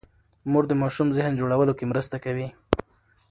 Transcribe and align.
مور 0.51 0.63
د 0.67 0.73
ماشوم 0.81 1.07
ذهن 1.17 1.33
جوړولو 1.39 1.73
کې 1.77 1.89
مرسته 1.91 2.15
کوي. 2.23 2.47